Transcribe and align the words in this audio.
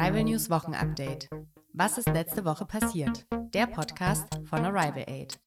Arrival 0.00 0.24
News 0.24 0.48
Wochenupdate. 0.48 1.28
Was 1.74 1.98
ist 1.98 2.08
letzte 2.08 2.46
Woche 2.46 2.64
passiert? 2.64 3.26
Der 3.52 3.66
Podcast 3.66 4.26
von 4.48 4.64
Arrival 4.64 5.04
Aid. 5.06 5.38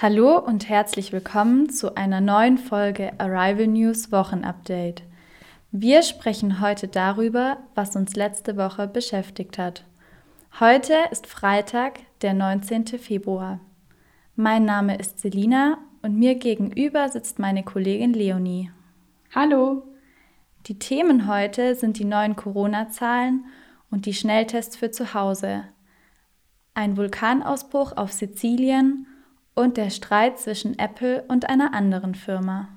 Hallo 0.00 0.38
und 0.38 0.68
herzlich 0.68 1.12
willkommen 1.12 1.68
zu 1.68 1.96
einer 1.96 2.20
neuen 2.20 2.58
Folge 2.58 3.18
Arrival 3.18 3.66
News 3.66 4.12
Wochenupdate. 4.12 5.02
Wir 5.72 6.02
sprechen 6.02 6.60
heute 6.60 6.86
darüber, 6.86 7.58
was 7.74 7.96
uns 7.96 8.14
letzte 8.14 8.56
Woche 8.56 8.86
beschäftigt 8.86 9.58
hat. 9.58 9.84
Heute 10.60 10.94
ist 11.10 11.26
Freitag, 11.26 11.98
der 12.22 12.34
19. 12.34 12.86
Februar. 12.86 13.58
Mein 14.36 14.64
Name 14.64 14.96
ist 14.96 15.18
Selina 15.18 15.78
und 16.02 16.16
mir 16.16 16.36
gegenüber 16.36 17.08
sitzt 17.08 17.40
meine 17.40 17.64
Kollegin 17.64 18.12
Leonie. 18.12 18.70
Hallo! 19.34 19.89
Die 20.66 20.78
Themen 20.78 21.26
heute 21.26 21.74
sind 21.74 21.98
die 21.98 22.04
neuen 22.04 22.36
Corona-Zahlen 22.36 23.46
und 23.90 24.06
die 24.06 24.14
Schnelltests 24.14 24.76
für 24.76 24.90
zu 24.90 25.14
Hause, 25.14 25.64
ein 26.74 26.96
Vulkanausbruch 26.96 27.96
auf 27.96 28.12
Sizilien 28.12 29.06
und 29.54 29.76
der 29.76 29.90
Streit 29.90 30.38
zwischen 30.38 30.78
Apple 30.78 31.24
und 31.28 31.48
einer 31.48 31.74
anderen 31.74 32.14
Firma. 32.14 32.68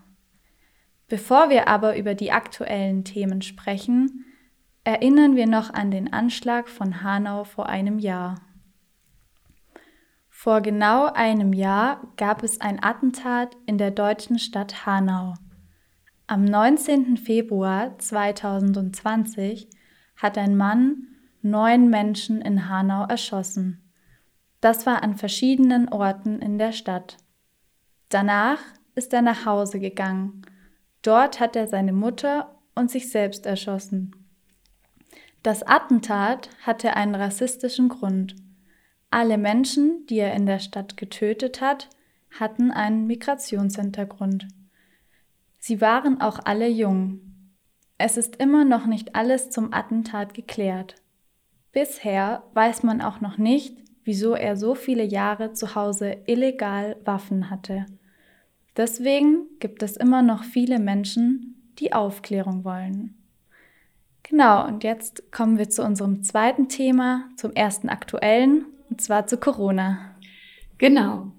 Bevor 1.08 1.50
wir 1.50 1.68
aber 1.68 1.98
über 1.98 2.16
die 2.16 2.32
aktuellen 2.32 3.04
Themen 3.04 3.42
sprechen, 3.42 4.26
erinnern 4.84 5.36
wir 5.36 5.48
noch 5.48 5.74
an 5.74 5.92
den 5.92 6.12
Anschlag 6.12 6.70
von 6.70 7.04
Hanau 7.04 7.44
vor 7.44 7.68
einem 7.68 8.00
Jahr. 8.00 8.42
Vor 10.30 10.62
genau 10.62 11.06
einem 11.06 11.54
Jahr 11.54 12.02
gab 12.18 12.44
es 12.44 12.60
ein 12.60 12.84
Attentat 12.84 13.56
in 13.66 13.78
der 13.78 13.92
deutschen 13.92 14.40
Stadt 14.40 14.86
Hanau. 14.86 15.36
Am 16.26 16.46
19. 16.46 17.18
Februar 17.18 18.00
2020 18.00 19.68
hat 20.16 20.38
ein 20.38 20.56
Mann 20.56 21.10
neun 21.42 21.90
Menschen 21.90 22.42
in 22.42 22.70
Hanau 22.70 23.06
erschossen. 23.06 23.82
Das 24.62 24.86
war 24.86 25.04
an 25.04 25.18
verschiedenen 25.18 25.90
Orten 25.90 26.40
in 26.40 26.58
der 26.58 26.72
Stadt. 26.72 27.18
Danach 28.08 28.60
ist 28.96 29.12
er 29.12 29.22
nach 29.22 29.46
Hause 29.46 29.82
gegangen. 29.82 30.44
Dort 31.02 31.42
hat 31.42 31.58
er 31.58 31.68
seine 31.68 31.92
Mutter 31.92 32.56
und 32.74 32.90
sich 32.90 33.12
selbst 33.12 33.46
erschossen. 33.46 34.16
Das 35.44 35.62
Attentat 35.62 36.50
hatte 36.62 36.96
einen 36.96 37.16
rassistischen 37.16 37.90
Grund. 37.90 38.36
Alle 39.12 39.38
Menschen, 39.38 40.06
die 40.08 40.20
er 40.20 40.34
in 40.34 40.46
der 40.46 40.60
Stadt 40.60 40.96
getötet 40.96 41.60
hat, 41.60 41.90
hatten 42.40 42.72
einen 42.72 43.08
Migrationshintergrund. 43.08 44.48
Sie 45.66 45.80
waren 45.80 46.20
auch 46.20 46.40
alle 46.44 46.68
jung. 46.68 47.22
Es 47.98 48.18
ist 48.18 48.36
immer 48.36 48.66
noch 48.66 48.86
nicht 48.86 49.16
alles 49.16 49.50
zum 49.50 49.74
Attentat 49.74 50.34
geklärt. 50.34 50.96
Bisher 51.72 52.44
weiß 52.54 52.84
man 52.84 53.00
auch 53.00 53.22
noch 53.22 53.38
nicht, 53.38 53.78
wieso 54.04 54.34
er 54.34 54.58
so 54.58 54.76
viele 54.76 55.06
Jahre 55.06 55.54
zu 55.54 55.74
Hause 55.74 56.18
illegal 56.26 56.98
Waffen 57.06 57.50
hatte. 57.50 57.86
Deswegen 58.76 59.46
gibt 59.62 59.84
es 59.84 59.96
immer 59.96 60.22
noch 60.22 60.44
viele 60.44 60.80
Menschen, 60.80 61.56
die 61.80 61.94
Aufklärung 61.94 62.66
wollen. 62.66 63.16
Genau, 64.24 64.68
und 64.68 64.84
jetzt 64.84 65.32
kommen 65.32 65.58
wir 65.58 65.70
zu 65.70 65.82
unserem 65.86 66.24
zweiten 66.24 66.68
Thema, 66.68 67.30
zum 67.38 67.54
ersten 67.54 67.88
aktuellen, 67.88 68.66
und 68.90 69.00
zwar 69.00 69.28
zu 69.28 69.38
Corona. 69.38 70.14
Genau. 70.78 71.32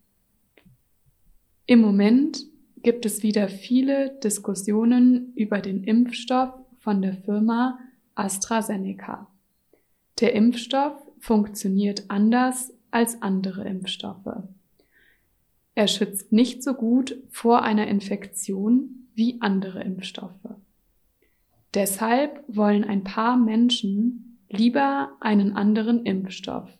Im 1.71 1.83
Moment 1.83 2.47
gibt 2.83 3.05
es 3.05 3.23
wieder 3.23 3.47
viele 3.47 4.19
Diskussionen 4.25 5.35
über 5.35 5.61
den 5.61 5.85
Impfstoff 5.85 6.55
von 6.79 7.03
der 7.03 7.13
Firma 7.13 7.79
AstraZeneca. 8.15 9.31
Der 10.19 10.35
Impfstoff 10.35 10.95
funktioniert 11.19 12.05
anders 12.09 12.73
als 12.91 13.21
andere 13.21 13.69
Impfstoffe. 13.69 14.45
Er 15.75 15.89
schützt 15.89 16.33
nicht 16.33 16.63
so 16.63 16.73
gut 16.73 17.23
vor 17.29 17.63
einer 17.63 17.87
Infektion 17.87 19.07
wie 19.15 19.43
andere 19.43 19.83
Impfstoffe. 19.83 20.49
Deshalb 21.75 22.45
wollen 22.49 22.85
ein 22.85 23.05
paar 23.05 23.37
Menschen 23.37 24.39
lieber 24.49 25.19
einen 25.21 25.53
anderen 25.53 26.07
Impfstoff. 26.07 26.71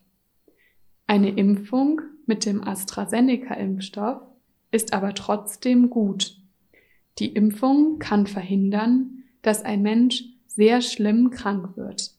Eine 1.05 1.29
Impfung 1.29 2.01
mit 2.25 2.47
dem 2.47 2.63
AstraZeneca-Impfstoff 2.63 4.28
ist 4.71 4.93
aber 4.93 5.13
trotzdem 5.13 5.89
gut. 5.89 6.37
Die 7.17 7.33
Impfung 7.33 7.99
kann 7.99 8.27
verhindern, 8.27 9.23
dass 9.41 9.63
ein 9.63 9.81
Mensch 9.81 10.23
sehr 10.47 10.81
schlimm 10.81 11.31
krank 11.31 11.75
wird. 11.75 12.13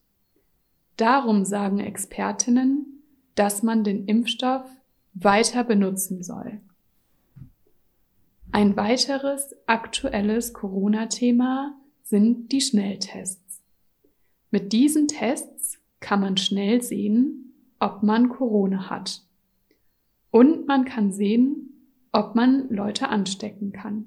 Darum 0.97 1.45
sagen 1.45 1.81
Expertinnen, 1.81 3.03
dass 3.35 3.63
man 3.63 3.85
den 3.85 4.07
Impfstoff 4.07 4.69
weiter 5.15 5.65
benutzen 5.65 6.23
soll. 6.23 6.61
Ein 8.53 8.77
weiteres 8.77 9.55
aktuelles 9.67 10.53
Corona-Thema 10.53 11.75
sind 12.03 12.51
die 12.51 12.61
Schnelltests. 12.61 13.63
Mit 14.51 14.73
diesen 14.73 15.07
Tests 15.07 15.79
kann 16.01 16.21
man 16.21 16.37
schnell 16.37 16.83
sehen, 16.83 17.55
ob 17.79 18.03
man 18.03 18.29
Corona 18.29 18.91
hat. 18.91 19.23
Und 20.31 20.67
man 20.67 20.85
kann 20.85 21.13
sehen, 21.13 21.60
ob 22.13 22.35
man 22.35 22.69
Leute 22.71 23.09
anstecken 23.09 23.73
kann. 23.73 24.07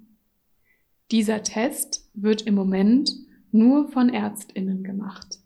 Dieser 1.11 1.43
Test 1.43 2.09
wird 2.13 2.43
im 2.43 2.55
Moment 2.55 3.13
nur 3.51 3.87
von 3.89 4.09
Ärztinnen 4.09 4.83
gemacht. 4.83 5.39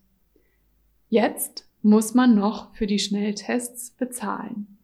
Jetzt 1.08 1.68
muss 1.82 2.14
man 2.14 2.34
noch 2.34 2.74
für 2.74 2.86
die 2.86 2.98
Schnelltests 2.98 3.90
bezahlen. 3.90 4.78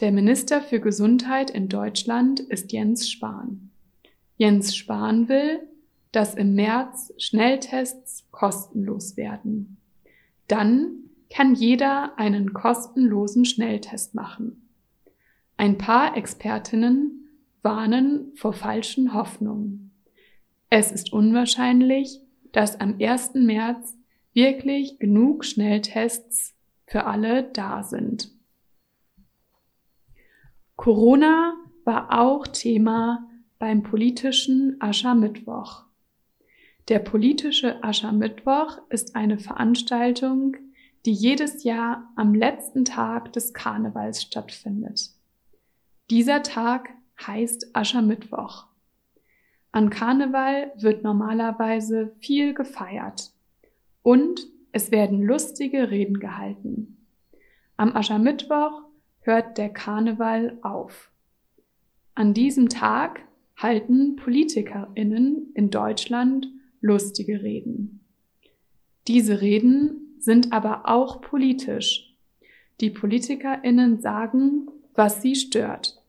Der 0.00 0.10
Minister 0.10 0.60
für 0.60 0.80
Gesundheit 0.80 1.50
in 1.50 1.68
Deutschland 1.68 2.40
ist 2.40 2.72
Jens 2.72 3.10
Spahn. 3.10 3.70
Jens 4.36 4.76
Spahn 4.76 5.28
will, 5.28 5.60
dass 6.10 6.34
im 6.34 6.54
März 6.54 7.12
Schnelltests 7.18 8.26
kostenlos 8.30 9.16
werden. 9.16 9.76
Dann 10.48 11.04
kann 11.30 11.54
jeder 11.54 12.18
einen 12.18 12.52
kostenlosen 12.52 13.44
Schnelltest 13.44 14.14
machen. 14.14 14.63
Ein 15.56 15.78
paar 15.78 16.16
Expertinnen 16.16 17.28
warnen 17.62 18.32
vor 18.34 18.52
falschen 18.52 19.14
Hoffnungen. 19.14 19.92
Es 20.68 20.90
ist 20.90 21.12
unwahrscheinlich, 21.12 22.20
dass 22.52 22.80
am 22.80 22.96
1. 23.00 23.34
März 23.34 23.96
wirklich 24.32 24.98
genug 24.98 25.44
Schnelltests 25.44 26.54
für 26.86 27.06
alle 27.06 27.44
da 27.44 27.82
sind. 27.82 28.30
Corona 30.76 31.54
war 31.84 32.18
auch 32.18 32.46
Thema 32.48 33.28
beim 33.58 33.82
politischen 33.82 34.76
Aschermittwoch. 34.80 35.84
Der 36.88 36.98
politische 36.98 37.82
Aschermittwoch 37.82 38.78
ist 38.90 39.14
eine 39.14 39.38
Veranstaltung, 39.38 40.56
die 41.06 41.12
jedes 41.12 41.64
Jahr 41.64 42.12
am 42.16 42.34
letzten 42.34 42.84
Tag 42.84 43.32
des 43.32 43.54
Karnevals 43.54 44.22
stattfindet. 44.22 45.10
Dieser 46.10 46.42
Tag 46.42 46.90
heißt 47.26 47.74
Aschermittwoch. 47.74 48.66
An 49.72 49.90
Karneval 49.90 50.72
wird 50.76 51.02
normalerweise 51.02 52.14
viel 52.18 52.52
gefeiert 52.52 53.32
und 54.02 54.46
es 54.72 54.90
werden 54.90 55.22
lustige 55.22 55.90
Reden 55.90 56.20
gehalten. 56.20 57.06
Am 57.76 57.96
Aschermittwoch 57.96 58.82
hört 59.20 59.56
der 59.56 59.70
Karneval 59.70 60.58
auf. 60.62 61.10
An 62.14 62.34
diesem 62.34 62.68
Tag 62.68 63.22
halten 63.56 64.16
Politikerinnen 64.16 65.52
in 65.54 65.70
Deutschland 65.70 66.48
lustige 66.80 67.42
Reden. 67.42 68.00
Diese 69.08 69.40
Reden 69.40 70.16
sind 70.18 70.52
aber 70.52 70.88
auch 70.88 71.20
politisch. 71.20 72.14
Die 72.80 72.90
Politikerinnen 72.90 74.00
sagen, 74.00 74.68
was 74.94 75.22
sie 75.22 75.34
stört. 75.34 76.02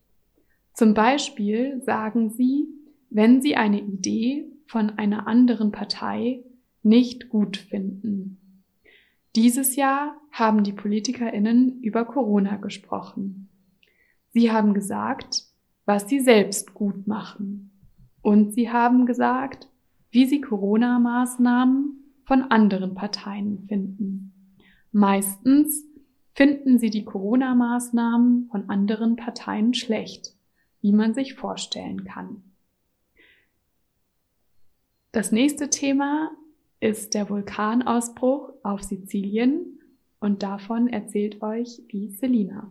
Zum 0.72 0.94
Beispiel 0.94 1.80
sagen 1.82 2.30
sie, 2.30 2.68
wenn 3.10 3.40
sie 3.40 3.56
eine 3.56 3.80
Idee 3.80 4.46
von 4.66 4.90
einer 4.98 5.26
anderen 5.26 5.72
Partei 5.72 6.42
nicht 6.82 7.28
gut 7.28 7.56
finden. 7.56 8.38
Dieses 9.34 9.76
Jahr 9.76 10.16
haben 10.30 10.64
die 10.64 10.72
Politikerinnen 10.72 11.82
über 11.82 12.04
Corona 12.04 12.56
gesprochen. 12.56 13.48
Sie 14.30 14.50
haben 14.50 14.74
gesagt, 14.74 15.44
was 15.84 16.08
sie 16.08 16.20
selbst 16.20 16.74
gut 16.74 17.06
machen. 17.06 17.70
Und 18.22 18.54
sie 18.54 18.70
haben 18.70 19.06
gesagt, 19.06 19.68
wie 20.10 20.26
sie 20.26 20.40
Corona-Maßnahmen 20.40 22.02
von 22.24 22.42
anderen 22.42 22.94
Parteien 22.94 23.64
finden. 23.68 24.32
Meistens 24.90 25.84
finden 26.36 26.78
sie 26.78 26.90
die 26.90 27.04
Corona-Maßnahmen 27.04 28.48
von 28.50 28.68
anderen 28.68 29.16
Parteien 29.16 29.72
schlecht, 29.72 30.34
wie 30.82 30.92
man 30.92 31.14
sich 31.14 31.34
vorstellen 31.34 32.04
kann. 32.04 32.42
Das 35.12 35.32
nächste 35.32 35.70
Thema 35.70 36.30
ist 36.78 37.14
der 37.14 37.30
Vulkanausbruch 37.30 38.52
auf 38.62 38.82
Sizilien 38.82 39.80
und 40.20 40.42
davon 40.42 40.88
erzählt 40.88 41.40
euch 41.40 41.80
die 41.90 42.10
Selina. 42.10 42.70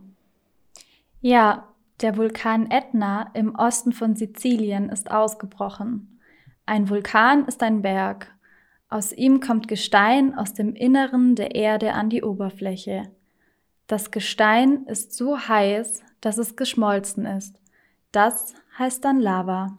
Ja, 1.20 1.66
der 2.00 2.16
Vulkan 2.16 2.70
Etna 2.70 3.32
im 3.34 3.56
Osten 3.56 3.92
von 3.92 4.14
Sizilien 4.14 4.90
ist 4.90 5.10
ausgebrochen. 5.10 6.20
Ein 6.66 6.88
Vulkan 6.88 7.46
ist 7.46 7.64
ein 7.64 7.82
Berg. 7.82 8.32
Aus 8.88 9.12
ihm 9.12 9.40
kommt 9.40 9.66
Gestein 9.66 10.38
aus 10.38 10.54
dem 10.54 10.76
Inneren 10.76 11.34
der 11.34 11.56
Erde 11.56 11.94
an 11.94 12.10
die 12.10 12.22
Oberfläche. 12.22 13.10
Das 13.86 14.10
Gestein 14.10 14.84
ist 14.86 15.14
so 15.14 15.38
heiß, 15.38 16.02
dass 16.20 16.38
es 16.38 16.56
geschmolzen 16.56 17.24
ist. 17.24 17.60
Das 18.12 18.54
heißt 18.78 19.04
dann 19.04 19.20
Lava. 19.20 19.78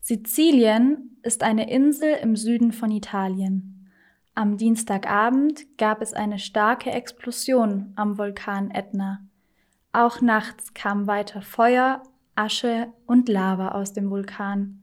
Sizilien 0.00 1.16
ist 1.22 1.42
eine 1.42 1.70
Insel 1.70 2.14
im 2.22 2.34
Süden 2.34 2.72
von 2.72 2.90
Italien. 2.90 3.88
Am 4.34 4.56
Dienstagabend 4.56 5.76
gab 5.76 6.00
es 6.00 6.14
eine 6.14 6.38
starke 6.38 6.90
Explosion 6.90 7.92
am 7.96 8.16
Vulkan 8.16 8.70
Etna. 8.70 9.20
Auch 9.92 10.20
nachts 10.20 10.72
kam 10.72 11.06
weiter 11.06 11.42
Feuer, 11.42 12.02
Asche 12.34 12.92
und 13.06 13.28
Lava 13.28 13.72
aus 13.72 13.92
dem 13.92 14.10
Vulkan. 14.10 14.82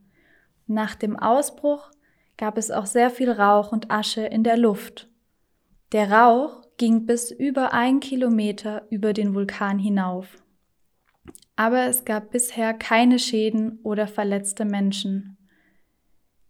Nach 0.66 0.94
dem 0.94 1.18
Ausbruch 1.18 1.90
gab 2.36 2.56
es 2.56 2.70
auch 2.70 2.86
sehr 2.86 3.10
viel 3.10 3.30
Rauch 3.30 3.72
und 3.72 3.90
Asche 3.90 4.22
in 4.22 4.44
der 4.44 4.56
Luft. 4.56 5.08
Der 5.92 6.12
Rauch 6.12 6.67
ging 6.78 7.06
bis 7.06 7.30
über 7.30 7.74
ein 7.74 8.00
Kilometer 8.00 8.86
über 8.90 9.12
den 9.12 9.34
Vulkan 9.34 9.78
hinauf. 9.78 10.36
Aber 11.56 11.86
es 11.86 12.04
gab 12.04 12.30
bisher 12.30 12.72
keine 12.72 13.18
Schäden 13.18 13.80
oder 13.82 14.06
verletzte 14.06 14.64
Menschen. 14.64 15.36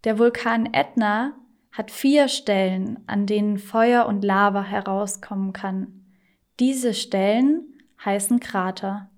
Der 0.03 0.17
Vulkan 0.19 0.71
Etna 0.71 1.33
hat 1.71 1.91
vier 1.91 2.27
Stellen, 2.27 2.99
an 3.07 3.25
denen 3.25 3.57
Feuer 3.57 4.05
und 4.05 4.23
Lava 4.23 4.63
herauskommen 4.63 5.51
kann. 5.51 6.05
Diese 6.59 6.93
Stellen 6.93 7.63
heißen 8.05 8.39
Krater. 8.39 9.09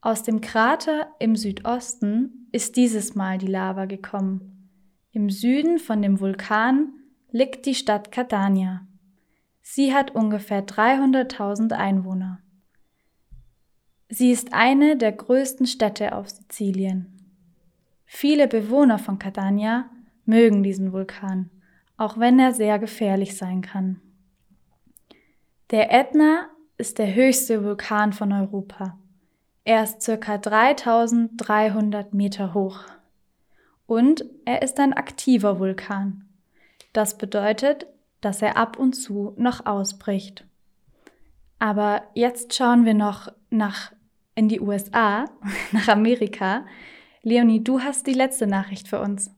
Aus 0.00 0.22
dem 0.22 0.40
Krater 0.40 1.08
im 1.18 1.36
Südosten 1.36 2.48
ist 2.52 2.76
dieses 2.76 3.14
Mal 3.14 3.38
die 3.38 3.46
Lava 3.46 3.86
gekommen. 3.86 4.68
Im 5.12 5.30
Süden 5.30 5.78
von 5.78 6.02
dem 6.02 6.20
Vulkan 6.20 6.92
liegt 7.30 7.66
die 7.66 7.74
Stadt 7.74 8.12
Catania. 8.12 8.86
Sie 9.66 9.94
hat 9.94 10.14
ungefähr 10.14 10.64
300.000 10.64 11.72
Einwohner. 11.72 12.38
Sie 14.10 14.30
ist 14.30 14.52
eine 14.52 14.96
der 14.96 15.10
größten 15.10 15.66
Städte 15.66 16.14
auf 16.14 16.28
Sizilien. 16.28 17.06
Viele 18.04 18.46
Bewohner 18.46 18.98
von 18.98 19.18
Catania 19.18 19.88
mögen 20.26 20.62
diesen 20.62 20.92
Vulkan, 20.92 21.50
auch 21.96 22.18
wenn 22.18 22.38
er 22.38 22.52
sehr 22.52 22.78
gefährlich 22.78 23.38
sein 23.38 23.62
kann. 23.62 24.00
Der 25.70 25.90
Ätna 25.90 26.50
ist 26.76 26.98
der 26.98 27.14
höchste 27.14 27.64
Vulkan 27.64 28.12
von 28.12 28.32
Europa. 28.32 28.98
Er 29.64 29.82
ist 29.82 30.02
circa 30.02 30.36
3300 30.36 32.12
Meter 32.12 32.52
hoch. 32.52 32.80
Und 33.86 34.26
er 34.44 34.60
ist 34.60 34.78
ein 34.78 34.92
aktiver 34.92 35.58
Vulkan. 35.58 36.28
Das 36.92 37.16
bedeutet, 37.16 37.86
dass 38.24 38.42
er 38.42 38.56
ab 38.56 38.78
und 38.78 38.94
zu 38.94 39.34
noch 39.36 39.66
ausbricht. 39.66 40.46
Aber 41.58 42.02
jetzt 42.14 42.54
schauen 42.54 42.84
wir 42.84 42.94
noch 42.94 43.28
nach 43.50 43.92
in 44.34 44.48
die 44.48 44.60
USA, 44.60 45.26
nach 45.72 45.88
Amerika. 45.88 46.66
Leonie, 47.22 47.62
du 47.62 47.80
hast 47.80 48.06
die 48.06 48.12
letzte 48.12 48.46
Nachricht 48.46 48.88
für 48.88 49.00
uns. 49.00 49.34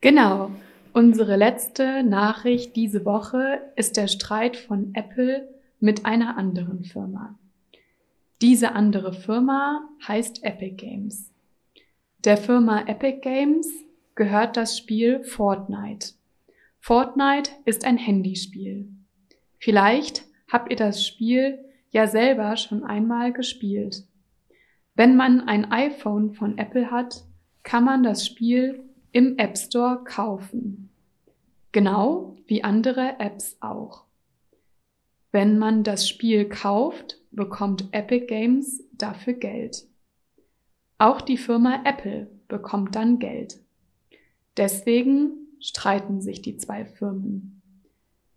Genau. 0.00 0.50
Unsere 0.92 1.36
letzte 1.36 2.02
Nachricht 2.02 2.74
diese 2.74 3.04
Woche 3.04 3.60
ist 3.76 3.96
der 3.96 4.08
Streit 4.08 4.56
von 4.56 4.94
Apple 4.94 5.48
mit 5.80 6.06
einer 6.06 6.36
anderen 6.36 6.84
Firma. 6.84 7.38
Diese 8.40 8.72
andere 8.72 9.12
Firma 9.12 9.88
heißt 10.06 10.44
Epic 10.44 10.76
Games. 10.76 11.32
Der 12.24 12.36
Firma 12.36 12.82
Epic 12.86 13.20
Games 13.20 13.68
gehört 14.14 14.56
das 14.56 14.76
Spiel 14.76 15.22
Fortnite. 15.22 16.17
Fortnite 16.88 17.50
ist 17.66 17.84
ein 17.84 17.98
Handyspiel. 17.98 18.88
Vielleicht 19.58 20.24
habt 20.50 20.70
ihr 20.70 20.76
das 20.78 21.06
Spiel 21.06 21.62
ja 21.90 22.06
selber 22.06 22.56
schon 22.56 22.82
einmal 22.82 23.34
gespielt. 23.34 24.06
Wenn 24.94 25.14
man 25.14 25.42
ein 25.42 25.70
iPhone 25.70 26.32
von 26.32 26.56
Apple 26.56 26.90
hat, 26.90 27.26
kann 27.62 27.84
man 27.84 28.04
das 28.04 28.24
Spiel 28.24 28.82
im 29.12 29.36
App 29.36 29.58
Store 29.58 30.02
kaufen. 30.02 30.88
Genau 31.72 32.36
wie 32.46 32.64
andere 32.64 33.20
Apps 33.20 33.58
auch. 33.60 34.04
Wenn 35.30 35.58
man 35.58 35.84
das 35.84 36.08
Spiel 36.08 36.48
kauft, 36.48 37.20
bekommt 37.32 37.88
Epic 37.92 38.28
Games 38.28 38.82
dafür 38.92 39.34
Geld. 39.34 39.86
Auch 40.96 41.20
die 41.20 41.36
Firma 41.36 41.82
Apple 41.84 42.30
bekommt 42.48 42.94
dann 42.94 43.18
Geld. 43.18 43.60
Deswegen 44.56 45.47
streiten 45.60 46.20
sich 46.20 46.42
die 46.42 46.56
zwei 46.56 46.84
Firmen. 46.84 47.60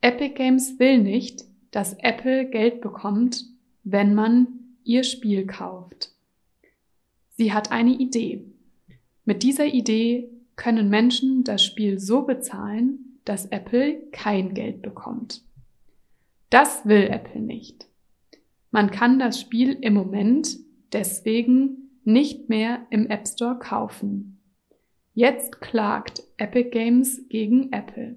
Epic 0.01 0.34
Games 0.36 0.80
will 0.80 1.00
nicht, 1.00 1.46
dass 1.72 1.94
Apple 2.00 2.50
Geld 2.50 2.82
bekommt, 2.82 3.46
wenn 3.84 4.13
man 4.13 4.48
ihr 4.84 5.04
Spiel 5.04 5.46
kauft. 5.46 6.12
Sie 7.38 7.54
hat 7.54 7.72
eine 7.72 7.92
Idee. 7.92 8.46
Mit 9.25 9.44
dieser 9.44 9.66
Idee 9.66 10.30
können 10.56 10.90
Menschen 10.90 11.44
das 11.44 11.63
Spiel 11.63 12.00
so 12.00 12.24
bezahlen, 12.24 13.20
dass 13.25 13.46
Apple 13.48 14.01
kein 14.12 14.54
Geld 14.54 14.82
bekommt. 14.82 15.44
Das 16.50 16.86
will 16.86 17.04
Apple 17.04 17.42
nicht. 17.42 17.88
Man 18.72 18.92
kann 18.92 19.20
das 19.20 19.40
Spiel 19.40 19.78
im 19.82 19.94
Moment 19.94 20.58
deswegen 20.92 21.90
nicht 22.04 22.50
mehr 22.50 22.86
im 22.90 23.08
App 23.08 23.28
Store 23.28 23.58
kaufen. 23.58 24.40
Jetzt 25.13 25.60
klagt 25.60 26.24
Epic 26.38 26.70
Games 26.70 27.27
gegen 27.27 27.74
Apple. 27.74 28.15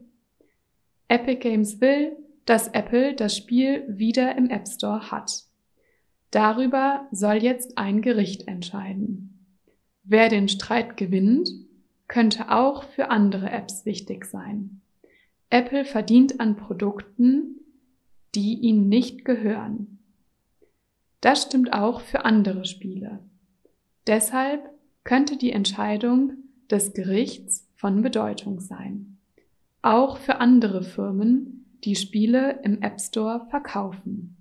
Epic 1.09 1.41
Games 1.41 1.81
will, 1.81 2.17
dass 2.45 2.69
Apple 2.69 3.15
das 3.15 3.37
Spiel 3.37 3.85
wieder 3.89 4.37
im 4.37 4.49
App 4.49 4.69
Store 4.69 5.11
hat. 5.11 5.43
Darüber 6.31 7.09
soll 7.11 7.37
jetzt 7.37 7.79
ein 7.79 8.01
Gericht 8.01 8.47
entscheiden. 8.47 9.45
Wer 10.05 10.29
den 10.29 10.49
Streit 10.49 10.97
gewinnt, 10.97 11.51
könnte 12.07 12.53
auch 12.53 12.85
für 12.85 13.11
andere 13.11 13.51
Apps 13.51 13.85
wichtig 13.85 14.25
sein. 14.27 14.81
Apple 15.51 15.85
verdient 15.85 16.39
an 16.39 16.57
Produkten, 16.57 17.61
die 18.37 18.55
ihm 18.55 18.89
nicht 18.89 19.25
gehören. 19.25 19.99
Das 21.21 21.43
stimmt 21.43 21.73
auch 21.73 22.03
für 22.03 22.25
andere 22.25 22.67
Spiele. 22.67 23.19
Deshalb 24.07 24.71
könnte 25.03 25.37
die 25.37 25.53
Entscheidung 25.53 26.44
des 26.71 26.93
Gerichts 26.93 27.67
von 27.77 28.03
Bedeutung 28.03 28.61
sein. 28.61 29.19
Auch 29.83 30.17
für 30.19 30.37
andere 30.37 30.83
Firmen, 30.83 31.67
die 31.85 31.97
Spiele 31.97 32.61
im 32.63 32.81
App 32.83 33.01
Store 33.01 33.47
verkaufen. 33.51 34.37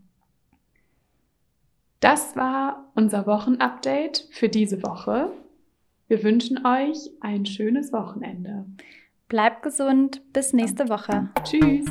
Das 1.99 2.35
war 2.35 2.91
unser 2.95 3.25
Wochenupdate 3.27 4.27
für 4.31 4.49
diese 4.49 4.83
Woche. 4.83 5.31
Wir 6.07 6.23
wünschen 6.23 6.65
euch 6.65 7.09
ein 7.21 7.45
schönes 7.45 7.93
Wochenende. 7.93 8.65
Bleibt 9.29 9.63
gesund, 9.63 10.21
bis 10.33 10.53
nächste 10.53 10.89
Woche. 10.89 11.29
Tschüss. 11.43 11.85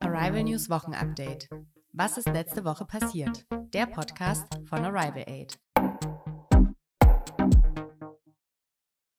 Arrival 0.00 0.44
News 0.44 0.68
Wochenupdate. 0.68 1.48
Was 1.92 2.18
ist 2.18 2.28
letzte 2.28 2.64
Woche 2.64 2.84
passiert? 2.84 3.46
Der 3.72 3.86
Podcast 3.86 4.60
von 4.68 4.84
Arrival 4.84 5.24
Aid. 5.26 5.58